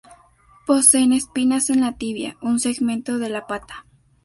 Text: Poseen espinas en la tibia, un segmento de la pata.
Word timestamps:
Poseen 0.65 1.13
espinas 1.13 1.69
en 1.69 1.79
la 1.81 1.91
tibia, 1.91 2.35
un 2.41 2.59
segmento 2.59 3.19
de 3.19 3.29
la 3.29 3.45
pata. 3.45 3.85